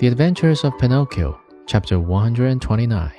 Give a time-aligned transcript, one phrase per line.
[0.00, 3.12] The Adventures of Pinocchio, chapter 129.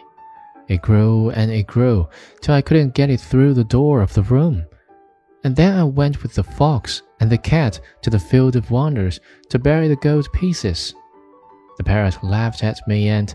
[0.68, 2.10] It grew and it grew
[2.42, 4.66] till I couldn't get it through the door of the room.
[5.44, 9.20] And then I went with the fox and the cat to the field of wonders
[9.50, 10.96] to bury the gold pieces.
[11.78, 13.32] The parrot laughed at me, and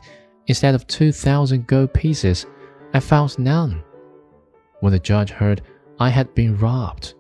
[0.49, 2.47] instead of two thousand gold pieces,
[2.95, 3.85] I found none.
[4.81, 5.63] When the judge heard
[6.01, 7.15] I had been robbed,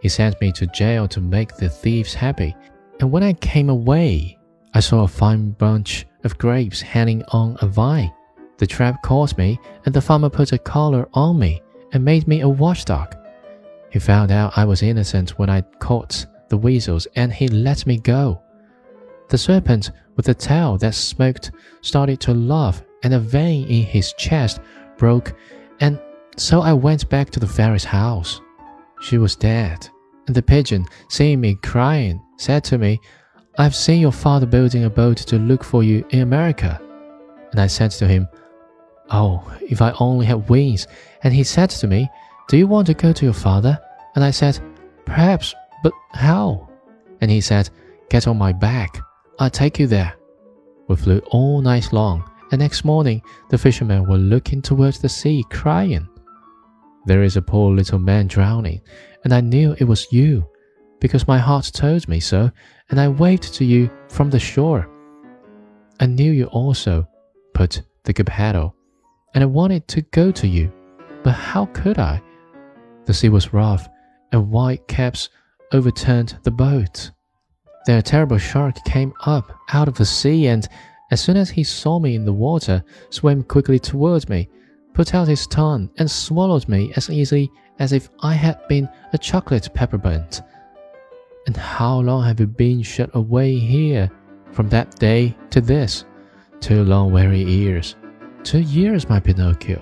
[0.00, 2.56] he sent me to jail to make the thieves happy.
[2.98, 4.38] And when I came away,
[4.72, 8.12] I saw a fine bunch of grapes hanging on a vine.
[8.58, 12.42] The trap caught me, and the farmer put a collar on me and made me
[12.42, 13.16] a watchdog.
[13.90, 17.98] He found out I was innocent when I caught the weasels, and he let me
[17.98, 18.40] go.
[19.28, 24.12] The serpent with the tail that smoked started to laugh, and a vein in his
[24.18, 24.60] chest
[24.98, 25.34] broke,
[25.80, 25.98] and
[26.36, 28.40] so I went back to the fairy's house.
[29.00, 29.88] She was dead,
[30.26, 33.00] and the pigeon, seeing me crying, said to me,
[33.60, 36.80] I've seen your father building a boat to look for you in America.
[37.50, 38.26] And I said to him,
[39.10, 40.86] Oh, if I only had wings.
[41.22, 42.08] And he said to me,
[42.48, 43.78] Do you want to go to your father?
[44.14, 44.58] And I said,
[45.04, 46.70] Perhaps, but how?
[47.20, 47.68] And he said,
[48.08, 48.98] Get on my back.
[49.38, 50.14] I'll take you there.
[50.88, 55.44] We flew all night long, and next morning the fishermen were looking towards the sea,
[55.50, 56.08] crying.
[57.04, 58.80] There is a poor little man drowning,
[59.24, 60.48] and I knew it was you
[61.00, 62.50] because my heart told me so,
[62.90, 64.88] and I waved to you from the shore.
[65.98, 67.08] I knew you also
[67.54, 68.74] put the Geppetto,
[69.34, 70.72] and I wanted to go to you,
[71.22, 72.22] but how could I?
[73.06, 73.88] The sea was rough,
[74.32, 75.28] and white caps
[75.72, 77.10] overturned the boat.
[77.86, 80.68] Then a terrible shark came up out of the sea, and
[81.10, 84.48] as soon as he saw me in the water, swam quickly towards me,
[84.94, 89.18] put out his tongue, and swallowed me as easily as if I had been a
[89.18, 90.42] chocolate peppermint.
[91.46, 94.10] And how long have you been shut away here?
[94.52, 96.04] From that day to this?
[96.60, 97.96] Two long weary years.
[98.42, 99.80] Two years, my Pinocchio,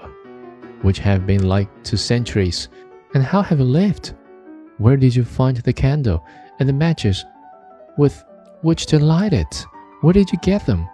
[0.82, 2.68] which have been like two centuries.
[3.14, 4.14] And how have you lived?
[4.78, 6.24] Where did you find the candle
[6.58, 7.24] and the matches
[7.97, 8.22] with
[8.62, 9.64] which to light it?
[10.02, 10.88] Where did you get them?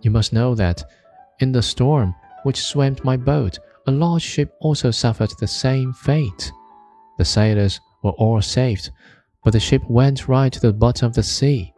[0.00, 0.82] You must know that
[1.40, 2.14] in the storm
[2.44, 6.52] which swamped my boat, a large ship also suffered the same fate.
[7.18, 8.90] The sailors were all saved,
[9.44, 11.72] but the ship went right to the bottom of the sea.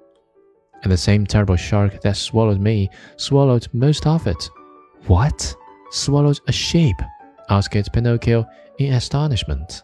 [0.82, 4.50] And the same terrible shark that swallowed me swallowed most of it.
[5.06, 5.54] What?
[5.90, 6.96] Swallowed a sheep?
[7.48, 8.46] asked Pinocchio
[8.78, 9.82] in astonishment.